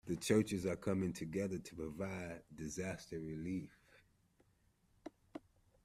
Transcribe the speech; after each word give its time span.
The 0.07 0.15
churches 0.15 0.65
are 0.65 0.75
coming 0.75 1.13
together 1.13 1.59
to 1.59 1.75
provide 1.75 2.41
disaster 2.55 3.19
relief. 3.19 3.69